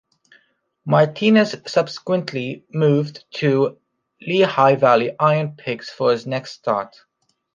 Martinez 0.83 1.55
subsequently 1.67 2.65
moved 2.73 3.23
to 3.29 3.77
the 4.19 4.25
Lehigh 4.33 4.73
Valley 4.73 5.11
Iron 5.19 5.51
Pigs 5.55 5.91
for 5.91 6.11
his 6.11 6.25
next 6.25 6.53
start. 6.53 7.03